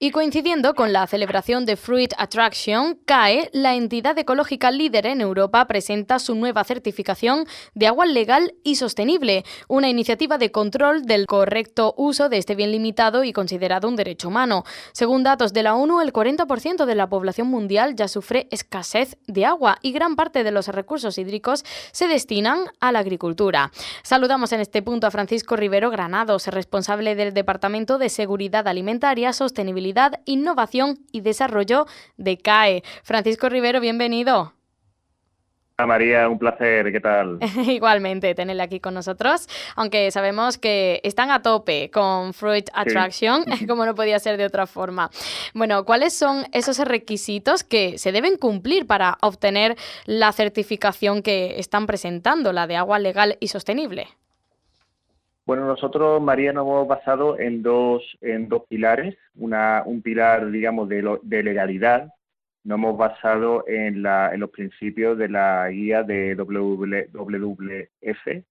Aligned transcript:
Y 0.00 0.12
coincidiendo 0.12 0.76
con 0.76 0.92
la 0.92 1.04
celebración 1.08 1.66
de 1.66 1.74
Fruit 1.74 2.12
Attraction, 2.18 3.00
CAE, 3.04 3.50
la 3.52 3.74
entidad 3.74 4.16
ecológica 4.16 4.70
líder 4.70 5.06
en 5.06 5.20
Europa, 5.20 5.66
presenta 5.66 6.20
su 6.20 6.36
nueva 6.36 6.62
certificación 6.62 7.46
de 7.74 7.88
agua 7.88 8.06
legal 8.06 8.54
y 8.62 8.76
sostenible, 8.76 9.44
una 9.66 9.88
iniciativa 9.88 10.38
de 10.38 10.52
control 10.52 11.02
del 11.04 11.26
correcto 11.26 11.94
uso 11.96 12.28
de 12.28 12.38
este 12.38 12.54
bien 12.54 12.70
limitado 12.70 13.24
y 13.24 13.32
considerado 13.32 13.88
un 13.88 13.96
derecho 13.96 14.28
humano. 14.28 14.62
Según 14.92 15.24
datos 15.24 15.52
de 15.52 15.64
la 15.64 15.74
ONU, 15.74 16.00
el 16.00 16.12
40% 16.12 16.84
de 16.84 16.94
la 16.94 17.08
población 17.08 17.48
mundial 17.48 17.96
ya 17.96 18.06
sufre 18.06 18.46
escasez 18.52 19.16
de 19.26 19.46
agua 19.46 19.78
y 19.82 19.90
gran 19.90 20.14
parte 20.14 20.44
de 20.44 20.52
los 20.52 20.68
recursos 20.68 21.18
hídricos 21.18 21.64
se 21.90 22.06
destinan 22.06 22.66
a 22.78 22.92
la 22.92 23.00
agricultura. 23.00 23.72
Saludamos 24.04 24.52
en 24.52 24.60
este 24.60 24.80
punto 24.80 25.08
a 25.08 25.10
Francisco 25.10 25.56
Rivero 25.56 25.90
Granados, 25.90 26.46
responsable 26.46 27.16
del 27.16 27.34
Departamento 27.34 27.98
de 27.98 28.10
Seguridad 28.10 28.68
Alimentaria, 28.68 29.32
Sostenibilidad 29.32 29.87
Innovación 30.24 30.98
y 31.12 31.20
Desarrollo 31.20 31.86
de 32.16 32.38
CAE. 32.38 32.82
Francisco 33.02 33.48
Rivero, 33.48 33.80
bienvenido. 33.80 34.52
Hola 35.80 35.86
María, 35.86 36.28
un 36.28 36.40
placer, 36.40 36.90
¿qué 36.90 36.98
tal? 36.98 37.38
Igualmente, 37.68 38.34
tenerle 38.34 38.64
aquí 38.64 38.80
con 38.80 38.94
nosotros, 38.94 39.48
aunque 39.76 40.10
sabemos 40.10 40.58
que 40.58 41.00
están 41.04 41.30
a 41.30 41.40
tope 41.40 41.88
con 41.92 42.34
Fruit 42.34 42.68
Attraction, 42.74 43.44
como 43.68 43.86
no 43.86 43.94
podía 43.94 44.18
ser 44.18 44.38
de 44.38 44.44
otra 44.44 44.66
forma. 44.66 45.08
Bueno, 45.54 45.84
¿cuáles 45.84 46.14
son 46.14 46.46
esos 46.52 46.78
requisitos 46.78 47.62
que 47.62 47.96
se 47.96 48.10
deben 48.10 48.36
cumplir 48.38 48.88
para 48.88 49.18
obtener 49.22 49.76
la 50.04 50.32
certificación 50.32 51.22
que 51.22 51.60
están 51.60 51.86
presentando, 51.86 52.52
la 52.52 52.66
de 52.66 52.74
agua 52.74 52.98
legal 52.98 53.36
y 53.38 53.46
sostenible? 53.46 54.08
Bueno, 55.48 55.66
nosotros, 55.66 56.20
María, 56.20 56.52
nos 56.52 56.66
hemos 56.66 56.86
basado 56.86 57.38
en 57.38 57.62
dos, 57.62 58.02
en 58.20 58.50
dos 58.50 58.64
pilares. 58.68 59.16
Una, 59.34 59.82
un 59.86 60.02
pilar, 60.02 60.50
digamos, 60.50 60.90
de, 60.90 61.18
de 61.22 61.42
legalidad. 61.42 62.12
Nos 62.64 62.76
hemos 62.76 62.98
basado 62.98 63.64
en, 63.66 64.02
la, 64.02 64.34
en 64.34 64.40
los 64.40 64.50
principios 64.50 65.16
de 65.16 65.30
la 65.30 65.70
guía 65.70 66.02
de 66.02 66.34
WWF. 66.34 68.44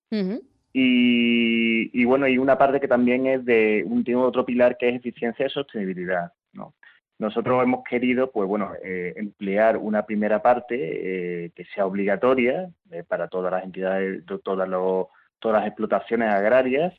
y, 0.73 2.05
bueno, 2.05 2.27
y 2.27 2.39
una 2.39 2.57
parte 2.57 2.79
que 2.79 2.87
también 2.87 3.27
es 3.27 3.45
de 3.45 3.83
un 3.85 4.03
tiene 4.03 4.19
otro 4.19 4.43
pilar 4.43 4.75
que 4.75 4.89
es 4.89 4.95
eficiencia 4.95 5.45
y 5.45 5.49
sostenibilidad. 5.51 6.33
¿no? 6.53 6.73
Nosotros 7.19 7.61
hemos 7.61 7.83
querido, 7.83 8.31
pues 8.31 8.49
bueno, 8.49 8.71
eh, 8.83 9.13
emplear 9.17 9.77
una 9.77 10.03
primera 10.03 10.41
parte 10.41 11.45
eh, 11.45 11.51
que 11.53 11.63
sea 11.65 11.85
obligatoria 11.85 12.71
eh, 12.89 13.03
para 13.07 13.27
todas 13.27 13.51
las 13.51 13.63
entidades, 13.63 14.23
todas 14.43 14.67
los 14.67 15.09
todas 15.39 15.61
las 15.61 15.67
explotaciones 15.67 16.29
agrarias 16.29 16.93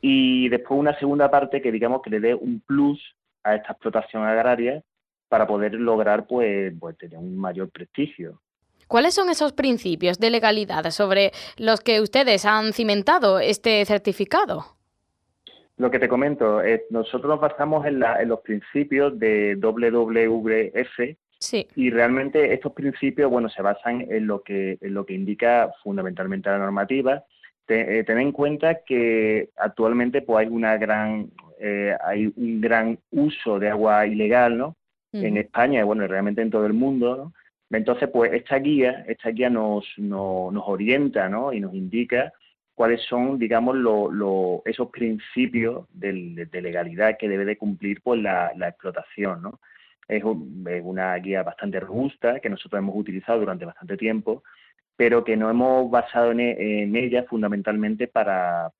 y 0.00 0.48
después 0.48 0.78
una 0.78 0.98
segunda 0.98 1.30
parte 1.30 1.60
que 1.60 1.72
digamos 1.72 2.02
que 2.02 2.10
le 2.10 2.20
dé 2.20 2.34
un 2.34 2.60
plus 2.60 3.00
a 3.42 3.54
esta 3.54 3.72
explotación 3.72 4.24
agraria 4.24 4.82
para 5.28 5.46
poder 5.46 5.74
lograr 5.74 6.26
pues, 6.26 6.72
pues 6.78 6.96
tener 6.98 7.18
un 7.18 7.38
mayor 7.38 7.70
prestigio. 7.70 8.40
¿Cuáles 8.88 9.14
son 9.14 9.30
esos 9.30 9.52
principios 9.52 10.18
de 10.18 10.30
legalidad 10.30 10.90
sobre 10.90 11.30
los 11.56 11.80
que 11.80 12.00
ustedes 12.00 12.44
han 12.44 12.72
cimentado 12.72 13.38
este 13.38 13.84
certificado? 13.84 14.64
Lo 15.76 15.90
que 15.90 16.00
te 16.00 16.08
comento, 16.08 16.60
es, 16.60 16.82
nosotros 16.90 17.30
nos 17.30 17.40
basamos 17.40 17.86
en, 17.86 18.02
en 18.02 18.28
los 18.28 18.40
principios 18.40 19.18
de 19.18 19.56
WWF 19.56 21.16
Sí. 21.40 21.66
Y 21.74 21.88
realmente 21.90 22.52
estos 22.52 22.72
principios, 22.72 23.30
bueno, 23.30 23.48
se 23.48 23.62
basan 23.62 24.06
en 24.10 24.26
lo 24.26 24.42
que 24.42 24.76
en 24.80 24.92
lo 24.92 25.06
que 25.06 25.14
indica 25.14 25.72
fundamentalmente 25.82 26.50
la 26.50 26.58
normativa 26.58 27.24
eh, 27.70 28.04
ten 28.04 28.18
en 28.18 28.32
cuenta 28.32 28.82
que 28.84 29.50
actualmente 29.56 30.22
pues 30.22 30.46
hay 30.46 30.52
una 30.52 30.76
gran 30.76 31.30
eh, 31.62 31.94
hay 32.02 32.32
un 32.36 32.60
gran 32.60 32.98
uso 33.10 33.58
de 33.58 33.68
agua 33.68 34.06
ilegal, 34.06 34.56
¿no? 34.56 34.76
En 35.12 35.36
España 35.36 35.80
y 35.80 35.82
bueno, 35.82 36.06
realmente 36.06 36.40
en 36.40 36.50
todo 36.50 36.66
el 36.66 36.72
mundo, 36.72 37.16
¿no? 37.16 37.32
Entonces, 37.76 38.08
pues 38.12 38.32
esta 38.32 38.56
guía, 38.58 39.04
esta 39.06 39.30
guía 39.30 39.50
nos, 39.50 39.84
nos, 39.96 40.62
orienta, 40.66 41.28
¿no? 41.28 41.52
Y 41.52 41.60
nos 41.60 41.74
indica 41.74 42.32
cuáles 42.74 43.02
son, 43.02 43.38
digamos, 43.38 43.76
lo, 43.76 44.62
esos 44.64 44.88
principios 44.90 45.86
de, 45.92 46.48
legalidad 46.52 47.16
que 47.18 47.28
debe 47.28 47.44
de 47.44 47.58
cumplir 47.58 48.00
pues, 48.02 48.20
la, 48.22 48.52
la 48.56 48.68
explotación, 48.68 49.42
¿no? 49.42 49.60
Es, 50.08 50.22
es, 50.24 50.82
una 50.82 51.14
guía 51.16 51.42
bastante 51.42 51.78
robusta 51.78 52.40
que 52.40 52.48
nosotros 52.48 52.78
hemos 52.78 52.96
utilizado 52.96 53.40
durante 53.40 53.66
bastante 53.66 53.96
tiempo 53.96 54.42
pero 55.00 55.24
que 55.24 55.34
no 55.34 55.48
hemos 55.48 55.90
basado 55.90 56.30
en, 56.32 56.94
ella 56.94 57.24
fundamentalmente 57.24 58.06
para, 58.06 58.70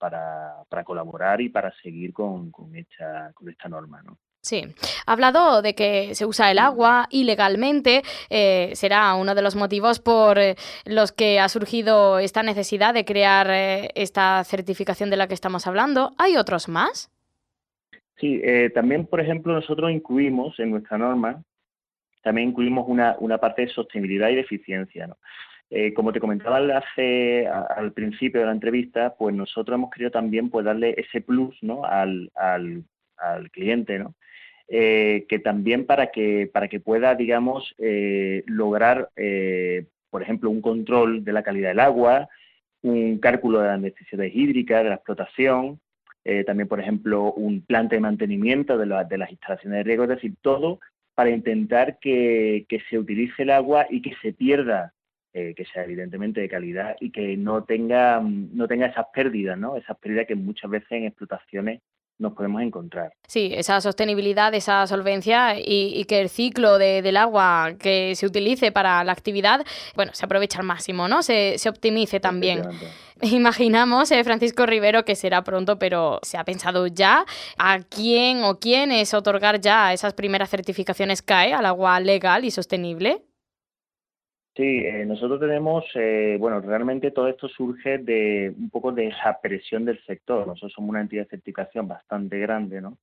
colaborar 0.85 1.41
y 1.41 1.49
para 1.49 1.73
seguir 1.81 2.13
con, 2.13 2.53
esta, 2.75 3.33
con 3.33 3.49
esta 3.49 3.71
norma. 3.71 4.03
¿no? 4.03 4.19
Sí, 4.43 4.65
ha 5.07 5.13
hablado 5.13 5.63
de 5.63 5.75
que 5.75 6.15
se 6.15 6.27
usa 6.27 6.51
el 6.51 6.59
agua 6.59 7.07
ilegalmente, 7.09 8.03
eh, 8.29 8.71
será 8.75 9.15
uno 9.15 9.35
de 9.35 9.41
los 9.41 9.57
motivos 9.57 9.99
por 9.99 10.39
eh, 10.39 10.57
los 10.85 11.11
que 11.11 11.41
ha 11.41 11.49
surgido 11.49 12.19
esta 12.19 12.43
necesidad 12.43 12.93
de 12.93 13.07
crear 13.07 13.47
eh, 13.51 13.89
esta 13.95 14.45
certificación 14.45 15.09
de 15.09 15.17
la 15.17 15.27
que 15.27 15.33
estamos 15.33 15.67
hablando. 15.67 16.13
¿Hay 16.19 16.37
otros 16.37 16.69
más? 16.69 17.11
Sí, 18.19 18.43
también, 18.75 19.07
por 19.07 19.23
ejemplo, 19.23 19.55
nosotros 19.55 19.91
incluimos 19.91 20.61
en 20.61 20.73
nuestra 20.73 20.99
norma, 20.99 21.43
también 22.23 22.51
incluimos 22.51 22.87
una, 22.87 23.17
una 23.21 23.39
parte 23.39 23.63
de 23.63 23.69
sostenibilidad 23.69 24.29
y 24.29 24.35
de 24.35 24.43
eficiencia. 24.43 25.07
¿no? 25.07 25.17
Eh, 25.73 25.95
como 25.95 26.13
te 26.13 26.19
comentaba 26.19 26.59
hace, 26.77 27.47
al 27.47 27.93
principio 27.93 28.41
de 28.41 28.47
la 28.47 28.53
entrevista, 28.53 29.15
pues 29.17 29.35
nosotros 29.35 29.77
hemos 29.77 29.91
querido 29.91 30.11
también 30.11 30.51
pues, 30.51 30.65
darle 30.65 30.97
ese 30.99 31.21
plus 31.21 31.57
al, 31.85 32.31
cliente. 33.53 34.05
Eh, 34.69 35.27
que 35.29 35.39
también 35.39 35.87
para 35.87 36.11
que, 36.11 36.49
para 36.53 36.69
que 36.69 36.81
pueda, 36.81 37.15
digamos, 37.15 37.75
eh, 37.79 38.43
lograr, 38.47 39.11
por 40.11 40.23
ejemplo, 40.23 40.51
un 40.51 40.61
control 40.61 41.25
de 41.25 41.33
la 41.33 41.45
calidad 41.45 41.69
del 41.69 41.81
agua, 41.81 42.29
un 42.83 43.19
cálculo 43.19 43.61
de 43.61 43.69
las 43.69 43.81
necesidades 43.81 44.35
hídricas, 44.35 44.83
de 44.83 44.89
la 44.91 44.97
explotación, 44.97 45.81
también, 46.47 46.69
por 46.69 46.81
ejemplo, 46.81 47.33
un 47.33 47.63
plan 47.63 47.89
de 47.89 48.01
mantenimiento 48.01 48.77
de, 48.77 48.87
de 49.09 49.19
las 49.19 49.31
instalaciones 49.31 49.79
de 49.79 49.83
riego, 49.85 50.05
es 50.05 50.11
decir, 50.11 50.35
todo 50.43 50.81
para 51.15 51.31
intentar 51.31 51.99
que 51.99 52.67
se 52.89 52.99
utilice 52.99 53.43
el 53.43 53.51
agua 53.51 53.87
y 53.91 54.03
que 54.03 54.15
se 54.23 54.33
pierda 54.33 54.93
eh, 55.33 55.55
que 55.55 55.65
sea 55.65 55.85
evidentemente 55.85 56.41
de 56.41 56.49
calidad 56.49 56.97
y 57.01 57.11
que 57.11 57.37
no 57.37 57.65
tenga, 57.65 58.21
no 58.21 58.67
tenga 58.67 58.87
esas 58.87 59.07
pérdidas, 59.15 59.57
¿no? 59.59 59.77
Esas 59.77 59.97
pérdidas 59.99 60.27
que 60.27 60.35
muchas 60.35 60.71
veces 60.71 60.91
en 60.91 61.05
explotaciones 61.05 61.81
nos 62.21 62.35
podemos 62.35 62.63
encontrar. 62.63 63.13
Sí, 63.27 63.53
esa 63.55 63.81
sostenibilidad, 63.81 64.53
esa 64.55 64.87
solvencia 64.87 65.55
y, 65.57 66.05
que 66.05 66.21
el 66.21 66.29
ciclo 66.29 66.79
del 66.79 67.17
agua 67.17 67.73
que 67.79 68.15
se 68.15 68.27
utilice 68.27 68.73
para 68.73 69.03
la 69.05 69.13
actividad, 69.13 69.65
bueno, 69.97 70.13
se 70.15 70.27
aproveche 70.27 70.59
al 70.59 70.65
máximo, 70.65 71.09
¿no? 71.09 71.23
Se, 71.23 71.59
se 71.59 71.69
optimice 71.69 72.21
también. 72.21 72.63
Imaginamos, 73.23 74.11
eh, 74.13 74.23
Francisco 74.25 74.67
Rivero, 74.67 75.05
que 75.05 75.15
será 75.15 75.43
pronto, 75.43 75.79
pero 75.79 76.21
¿se 76.23 76.37
ha 76.37 76.45
pensado 76.45 76.87
ya 76.87 77.25
a 77.59 77.81
quién 77.81 78.45
o 78.45 78.59
quién 78.59 78.93
es 78.93 79.15
otorgar 79.15 79.61
ya 79.61 79.93
esas 79.93 80.15
primeras 80.15 80.51
certificaciones 80.51 81.23
CAE 81.23 81.53
al 81.53 81.67
agua 81.67 82.01
legal 82.01 82.45
y 82.45 82.51
sostenible? 82.51 83.23
Sí, 84.57 84.63
eh, 84.85 85.07
nosotros 85.07 85.39
tenemos, 85.39 85.85
eh, 85.95 86.37
bueno, 86.41 86.61
realmente 86.61 87.13
todo 87.13 87.29
esto 87.29 87.49
surge 87.49 87.99
de 87.99 88.53
un 88.59 88.69
poco 88.69 88.91
de 88.91 89.07
esa 89.09 89.41
presión 89.41 89.85
del 89.85 90.03
sector. 90.05 90.47
Nosotros 90.47 90.73
somos 90.73 90.91
una 90.91 91.01
entidad 91.01 91.23
de 91.25 91.31
certificación 91.31 91.87
bastante 91.87 92.39
grande, 92.39 92.81
¿no? 92.81 92.99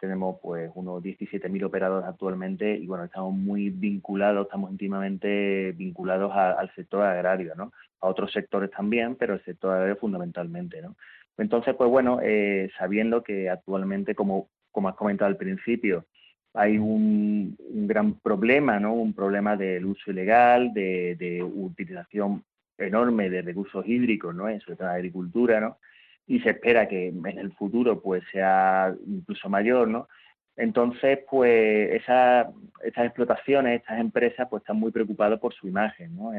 Tenemos 0.00 0.38
pues 0.40 0.70
unos 0.74 1.02
17.000 1.02 1.64
operadores 1.64 2.08
actualmente 2.08 2.74
y 2.76 2.86
bueno, 2.86 3.04
estamos 3.04 3.34
muy 3.34 3.68
vinculados, 3.68 4.46
estamos 4.46 4.70
íntimamente 4.70 5.72
vinculados 5.72 6.32
al 6.34 6.72
sector 6.74 7.02
agrario, 7.02 7.54
¿no? 7.54 7.72
A 8.00 8.08
otros 8.08 8.32
sectores 8.32 8.70
también, 8.70 9.16
pero 9.16 9.34
el 9.34 9.44
sector 9.44 9.74
agrario 9.74 9.96
fundamentalmente, 9.96 10.80
¿no? 10.80 10.96
Entonces, 11.36 11.74
pues 11.76 11.90
bueno, 11.90 12.20
eh, 12.22 12.70
sabiendo 12.78 13.22
que 13.22 13.50
actualmente, 13.50 14.14
como, 14.14 14.48
como 14.72 14.88
has 14.88 14.96
comentado 14.96 15.28
al 15.28 15.36
principio, 15.36 16.06
hay 16.54 16.78
un, 16.78 17.56
gran 17.86 18.14
problema, 18.14 18.78
¿no? 18.80 18.94
Un 18.94 19.12
problema 19.12 19.56
del 19.56 19.86
uso 19.86 20.10
ilegal, 20.10 20.72
de, 20.72 21.42
utilización 21.42 22.44
enorme 22.76 23.28
de 23.30 23.42
recursos 23.42 23.86
hídricos, 23.86 24.34
¿no? 24.34 24.48
En 24.48 24.60
la 24.78 24.92
agricultura, 24.92 25.60
¿no? 25.60 25.78
Y 26.26 26.40
se 26.40 26.50
espera 26.50 26.88
que 26.88 27.08
en 27.08 27.38
el 27.38 27.52
futuro, 27.52 28.00
pues, 28.00 28.22
sea 28.32 28.94
incluso 29.06 29.48
mayor, 29.48 29.88
¿no? 29.88 30.08
Entonces, 30.56 31.20
pues, 31.30 31.92
esas, 31.92 32.48
explotaciones, 32.82 33.80
estas 33.80 34.00
empresas, 34.00 34.48
pues, 34.50 34.62
están 34.62 34.78
muy 34.78 34.90
preocupadas 34.90 35.38
por 35.38 35.54
su 35.54 35.68
imagen, 35.68 36.16
¿no? 36.16 36.32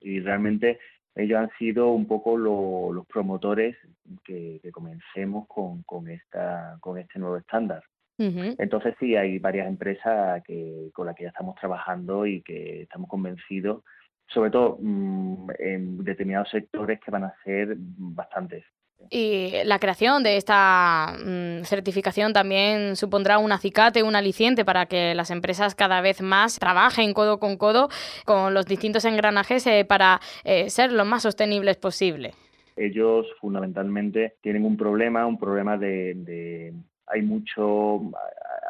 y 0.00 0.20
realmente 0.20 0.78
ellos 1.14 1.38
han 1.38 1.50
sido 1.58 1.92
un 1.92 2.06
poco 2.06 2.36
los 2.36 3.06
promotores 3.06 3.76
que, 4.24 4.60
comencemos 4.72 5.46
con, 5.46 5.84
con, 5.84 6.08
esta, 6.08 6.76
con 6.80 6.98
este 6.98 7.18
nuevo 7.20 7.36
estándar. 7.36 7.84
Entonces 8.18 8.94
sí, 9.00 9.16
hay 9.16 9.38
varias 9.38 9.66
empresas 9.66 10.42
que, 10.44 10.90
con 10.92 11.06
las 11.06 11.16
que 11.16 11.24
ya 11.24 11.30
estamos 11.30 11.56
trabajando 11.56 12.26
y 12.26 12.42
que 12.42 12.82
estamos 12.82 13.08
convencidos, 13.08 13.82
sobre 14.28 14.50
todo 14.50 14.78
mm, 14.80 15.50
en 15.58 16.04
determinados 16.04 16.50
sectores 16.50 17.00
que 17.00 17.10
van 17.10 17.24
a 17.24 17.34
ser 17.44 17.74
bastantes. 17.76 18.64
Y 19.10 19.52
la 19.64 19.78
creación 19.78 20.22
de 20.22 20.36
esta 20.36 21.16
mm, 21.18 21.64
certificación 21.64 22.32
también 22.32 22.96
supondrá 22.96 23.38
un 23.38 23.52
acicate, 23.52 24.02
un 24.02 24.16
aliciente 24.16 24.64
para 24.64 24.86
que 24.86 25.14
las 25.14 25.30
empresas 25.30 25.74
cada 25.74 26.00
vez 26.00 26.22
más 26.22 26.58
trabajen 26.58 27.12
codo 27.12 27.38
con 27.38 27.56
codo 27.56 27.88
con 28.24 28.54
los 28.54 28.66
distintos 28.66 29.04
engranajes 29.04 29.66
eh, 29.66 29.84
para 29.84 30.20
eh, 30.44 30.70
ser 30.70 30.92
lo 30.92 31.04
más 31.04 31.22
sostenibles 31.22 31.76
posible. 31.76 32.32
Ellos 32.76 33.26
fundamentalmente 33.40 34.34
tienen 34.40 34.64
un 34.64 34.76
problema, 34.76 35.26
un 35.26 35.38
problema 35.38 35.76
de, 35.76 36.72
hay 37.06 37.22
mucho 37.22 38.10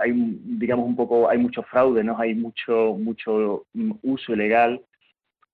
hay 0.00 0.12
digamos 0.12 0.86
un 0.86 0.96
poco 0.96 1.28
hay 1.28 1.38
mucho 1.38 1.62
fraude 1.62 2.02
no 2.02 2.18
hay 2.18 2.34
mucho 2.34 2.96
mucho 2.98 3.66
uso 4.02 4.32
ilegal 4.32 4.80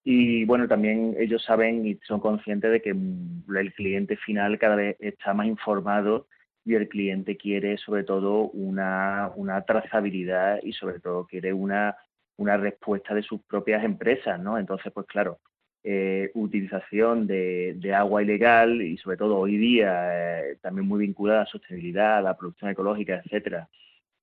y 0.03 0.45
bueno, 0.47 0.67
también 0.67 1.15
ellos 1.19 1.45
saben 1.45 1.87
y 1.87 1.99
son 2.07 2.21
conscientes 2.21 2.71
de 2.71 2.81
que 2.81 2.91
el 2.91 3.75
cliente 3.75 4.17
final 4.17 4.59
cada 4.59 4.77
vez 4.77 4.97
está 5.01 5.35
más 5.35 5.47
informado 5.47 6.27
y 6.65 6.75
el 6.75 6.89
cliente 6.89 7.37
quiere 7.37 7.77
sobre 7.79 8.05
todo 8.05 8.51
una, 8.51 9.31
una 9.37 9.63
trazabilidad 9.63 10.61
y 10.63 10.73
sobre 10.73 11.01
todo 11.01 11.27
quiere 11.27 11.53
una, 11.53 11.97
una 12.37 12.57
respuesta 12.57 13.15
de 13.15 13.23
sus 13.23 13.43
propias 13.43 13.85
empresas, 13.85 14.41
¿no? 14.41 14.59
Entonces, 14.59 14.91
pues 14.93 15.07
claro, 15.07 15.39
eh, 15.83 16.31
utilización 16.35 17.27
de, 17.27 17.75
de, 17.77 17.95
agua 17.95 18.23
ilegal 18.23 18.83
y 18.83 18.99
sobre 18.99 19.17
todo 19.17 19.39
hoy 19.39 19.57
día 19.57 20.51
eh, 20.51 20.57
también 20.61 20.87
muy 20.87 21.01
vinculada 21.01 21.41
a 21.41 21.45
la 21.45 21.51
sostenibilidad, 21.51 22.19
a 22.19 22.23
la 22.23 22.37
producción 22.37 22.71
ecológica, 22.71 23.23
etcétera, 23.25 23.69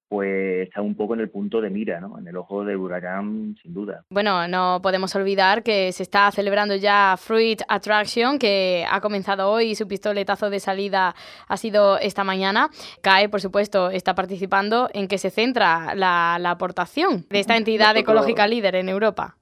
pues 0.09 0.67
está 0.67 0.81
un 0.81 0.95
poco 0.95 1.15
en 1.15 1.19
el 1.19 1.29
punto 1.29 1.59
de 1.59 1.69
mira, 1.69 1.99
¿no? 1.99 2.17
en 2.17 2.27
el 2.27 2.37
ojo 2.37 2.63
de 2.63 2.75
huracán, 2.75 3.55
sin 3.61 3.73
duda. 3.73 4.03
Bueno, 4.09 4.47
no 4.47 4.79
podemos 4.81 5.13
olvidar 5.15 5.63
que 5.63 5.91
se 5.91 6.03
está 6.03 6.31
celebrando 6.31 6.75
ya 6.75 7.15
Fruit 7.17 7.61
Attraction, 7.67 8.39
que 8.39 8.85
ha 8.89 9.01
comenzado 9.01 9.49
hoy 9.49 9.71
y 9.71 9.75
su 9.75 9.87
pistoletazo 9.87 10.49
de 10.49 10.59
salida 10.59 11.15
ha 11.47 11.57
sido 11.57 11.99
esta 11.99 12.23
mañana. 12.23 12.69
CAE, 13.01 13.29
por 13.29 13.41
supuesto, 13.41 13.89
está 13.89 14.15
participando 14.15 14.89
en 14.93 15.07
que 15.07 15.17
se 15.17 15.29
centra 15.29 15.93
la, 15.95 16.35
aportación 16.47 17.25
de 17.29 17.39
esta 17.39 17.57
entidad 17.57 17.97
ecológica 17.97 18.47
líder 18.47 18.75
en 18.75 18.89
Europa. 18.89 19.36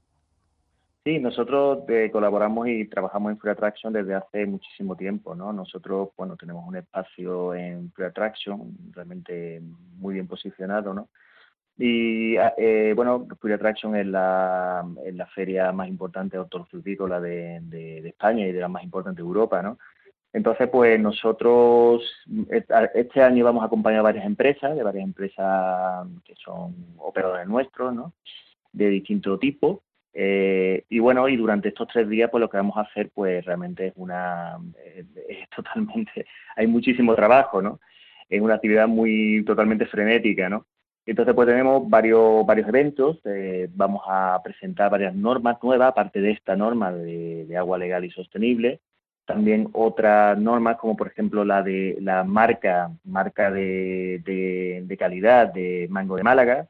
Sí, 1.06 1.20
nosotros 1.20 1.84
eh, 1.88 2.10
colaboramos 2.12 2.68
y 2.68 2.86
trabajamos 2.86 3.32
en 3.32 3.38
Free 3.38 3.52
Attraction 3.52 3.94
desde 3.94 4.16
hace 4.16 4.48
muchísimo 4.48 4.96
tiempo, 4.96 5.36
¿no? 5.36 5.54
Nosotros, 5.54 6.10
bueno, 6.18 6.36
tenemos 6.36 6.68
un 6.68 6.78
espacio 6.78 7.54
en 7.54 7.92
Free 7.92 8.08
Attraction 8.08 8.76
realmente 8.92 9.62
muy 9.98 10.16
bien 10.16 10.28
posicionado, 10.28 10.96
¿no? 10.96 11.10
Y, 11.78 12.36
eh, 12.58 12.94
bueno, 12.96 13.28
Free 13.40 13.54
Attraction 13.54 13.96
es 13.96 14.08
la, 14.08 14.84
es 15.06 15.14
la 15.14 15.28
feria 15.28 15.72
más 15.72 15.90
importante 15.90 16.40
hortofrutícola 16.40 17.22
de, 17.22 17.60
de, 17.62 18.02
de 18.02 18.10
España 18.10 18.48
y 18.48 18.52
de 18.52 18.62
la 18.62 18.68
más 18.68 18.84
importante 18.84 19.22
de 19.22 19.28
Europa, 19.28 19.62
¿no? 19.62 19.78
Entonces, 20.34 20.68
pues 20.70 21.00
nosotros 21.00 22.02
este 22.96 23.22
año 23.22 23.46
vamos 23.46 23.62
a 23.62 23.68
acompañar 23.68 24.00
a 24.00 24.04
varias 24.04 24.26
empresas, 24.26 24.76
de 24.76 24.84
varias 24.84 25.04
empresas 25.04 26.08
que 26.26 26.34
son 26.44 26.76
operadores 26.98 27.48
nuestros, 27.48 27.94
¿no? 27.94 28.14
De 28.74 28.90
distinto 28.90 29.38
tipo. 29.38 29.84
Eh, 30.18 30.86
y 30.88 31.00
bueno, 31.00 31.28
y 31.28 31.36
durante 31.36 31.68
estos 31.68 31.90
tres 31.90 32.08
días, 32.08 32.30
pues 32.32 32.40
lo 32.40 32.50
que 32.50 32.56
vamos 32.56 32.78
a 32.78 32.82
hacer, 32.82 33.12
pues 33.14 33.44
realmente 33.44 33.88
es 33.88 33.94
una, 33.98 34.58
eh, 34.82 35.04
es 35.28 35.50
totalmente, 35.50 36.26
hay 36.56 36.68
muchísimo 36.68 37.14
trabajo, 37.16 37.62
¿no? 37.62 37.82
Es 38.30 38.42
una 38.42 38.56
actividad 38.56 38.88
muy 38.88 39.44
totalmente 39.46 39.86
frenética, 39.88 40.48
¿no? 40.48 40.66
Entonces, 41.06 41.36
pues 41.36 41.48
tenemos 41.48 41.88
varios, 41.90 42.46
varios 42.46 42.68
eventos, 42.70 43.20
eh, 43.26 43.68
vamos 43.74 44.04
a 44.08 44.40
presentar 44.42 44.90
varias 44.90 45.14
normas 45.14 45.58
nuevas, 45.62 45.90
aparte 45.90 46.22
de 46.22 46.32
esta 46.32 46.56
norma 46.56 46.92
de, 46.94 47.56
agua 47.58 47.78
legal 47.78 48.06
y 48.06 48.12
sostenible, 48.12 48.80
también 49.26 49.70
otras 49.74 50.38
normas 50.38 50.78
como 50.78 50.96
por 50.96 51.08
ejemplo 51.08 51.44
la 51.46 51.62
de 51.62 51.98
la 52.02 52.24
marca, 52.24 52.92
marca 53.04 53.52
de, 53.52 54.22
de 54.86 54.98
calidad 54.98 55.54
de 55.54 55.88
Mango 55.90 56.16
de 56.16 56.24
Málaga, 56.24 56.70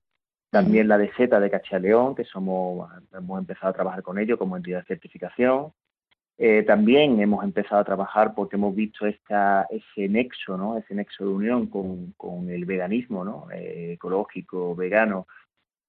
también 0.55 0.87
la 0.87 0.97
de 0.97 1.11
Z 1.17 1.37
de 1.37 1.51
Cachaleón, 1.51 2.15
que 2.15 2.23
somos, 2.23 2.89
hemos 3.13 3.39
empezado 3.39 3.71
a 3.71 3.73
trabajar 3.73 4.01
con 4.03 4.17
ellos 4.17 4.39
como 4.39 4.55
entidad 4.55 4.79
de 4.79 4.85
certificación. 4.85 5.73
Eh, 6.37 6.63
también 6.63 7.19
hemos 7.19 7.43
empezado 7.43 7.81
a 7.81 7.83
trabajar 7.83 8.33
porque 8.33 8.55
hemos 8.55 8.73
visto 8.73 9.05
esta, 9.05 9.67
ese 9.69 10.07
nexo, 10.07 10.55
¿no? 10.55 10.77
ese 10.77 10.95
nexo 10.95 11.25
de 11.25 11.29
unión 11.29 11.67
con, 11.67 12.13
con 12.13 12.49
el 12.49 12.63
veganismo 12.63 13.25
¿no? 13.25 13.47
Eh, 13.51 13.95
ecológico, 13.95 14.73
vegano. 14.77 15.27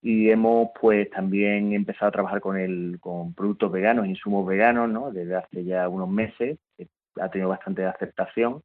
Y 0.03 0.31
hemos 0.31 0.71
pues 0.81 1.09
también 1.11 1.73
empezado 1.73 2.09
a 2.09 2.13
trabajar 2.13 2.41
con, 2.41 2.59
el, 2.59 2.99
con 2.99 3.35
productos 3.35 3.71
veganos, 3.71 4.09
insumos 4.09 4.45
veganos, 4.49 4.89
¿no? 4.89 5.13
desde 5.13 5.37
hace 5.37 5.63
ya 5.63 5.89
unos 5.89 6.09
meses. 6.09 6.59
Ha 7.21 7.29
tenido 7.31 7.51
bastante 7.51 7.85
aceptación. 7.85 8.65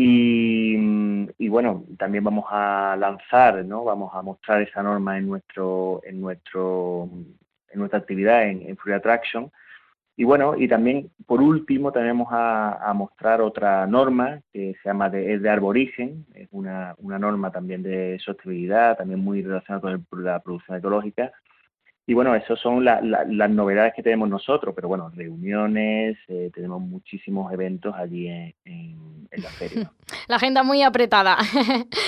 Y, 0.00 1.48
bueno, 1.48 1.84
también 1.98 2.22
vamos 2.22 2.44
a 2.50 2.94
lanzar, 2.96 3.64
¿no? 3.64 3.82
Vamos 3.82 4.14
a 4.14 4.22
mostrar 4.22 4.62
esa 4.62 4.80
norma 4.80 5.18
en 5.18 5.26
nuestro, 5.26 6.00
en 6.04 6.20
nuestro, 6.20 7.08
en 7.68 7.78
nuestra 7.80 7.98
actividad 7.98 8.44
en, 8.44 8.76
Free 8.76 8.92
Attraction. 8.92 9.50
Y 10.16 10.22
bueno, 10.22 10.54
y 10.56 10.68
también 10.68 11.10
por 11.26 11.42
último 11.42 11.90
tenemos 11.90 12.28
a, 12.30 12.92
mostrar 12.94 13.40
otra 13.40 13.88
norma 13.88 14.40
que 14.52 14.76
se 14.80 14.88
llama 14.88 15.10
de, 15.10 15.34
es 15.34 15.42
de 15.42 15.50
arborigen, 15.50 16.26
es 16.32 16.48
una, 16.52 16.94
una 16.98 17.18
norma 17.18 17.50
también 17.50 17.82
de 17.82 18.20
sostenibilidad, 18.24 18.96
también 18.96 19.18
muy 19.18 19.42
relacionada 19.42 19.98
con 20.08 20.24
la 20.24 20.38
producción 20.38 20.78
ecológica, 20.78 21.32
y 22.08 22.14
bueno, 22.14 22.34
esas 22.34 22.58
son 22.58 22.86
las 22.86 23.50
novedades 23.50 23.92
que 23.94 24.02
tenemos 24.02 24.30
nosotros, 24.30 24.74
pero 24.74 24.88
bueno, 24.88 25.12
reuniones, 25.14 26.16
eh, 26.28 26.50
tenemos 26.54 26.80
muchísimos 26.80 27.52
eventos 27.52 27.94
allí 27.94 28.28
en, 28.28 28.54
la 29.30 29.50
feria. 29.50 29.92
La 30.26 30.36
agenda 30.36 30.62
muy 30.62 30.82
apretada. 30.82 31.36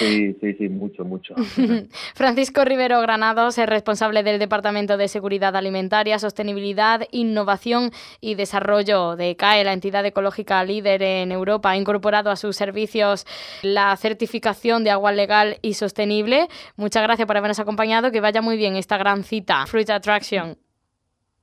Sí, 0.00 0.34
sí, 0.40 0.54
sí, 0.54 0.68
mucho, 0.70 1.04
mucho. 1.04 1.34
Francisco 2.14 2.64
Rivero 2.64 3.02
Granados 3.02 3.58
es 3.58 3.66
responsable 3.66 4.22
del 4.22 4.38
Departamento 4.38 4.96
de 4.96 5.08
Seguridad 5.08 5.54
Alimentaria, 5.54 6.18
Sostenibilidad, 6.18 7.02
Innovación 7.10 7.90
y 8.22 8.34
Desarrollo 8.34 9.16
de 9.16 9.36
CAE, 9.36 9.64
la 9.64 9.74
entidad 9.74 10.06
ecológica 10.06 10.64
líder 10.64 11.02
en 11.02 11.32
Europa. 11.32 11.70
Ha 11.70 11.76
incorporado 11.76 12.30
a 12.30 12.36
sus 12.36 12.56
servicios 12.56 13.26
la 13.62 13.94
certificación 13.98 14.84
de 14.84 14.90
agua 14.90 15.12
legal 15.12 15.58
y 15.60 15.74
sostenible. 15.74 16.48
Muchas 16.76 17.02
gracias 17.02 17.26
por 17.26 17.36
habernos 17.36 17.60
acompañado. 17.60 18.10
Que 18.10 18.22
vaya 18.22 18.40
muy 18.40 18.56
bien 18.56 18.76
esta 18.76 18.96
gran 18.96 19.24
cita. 19.24 19.66
Attraction. 19.92 20.56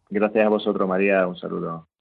Gracias 0.10 0.46
a 0.46 0.50
vosotros, 0.50 0.88
María. 0.88 1.28
Un 1.28 1.38
saludo. 1.38 1.88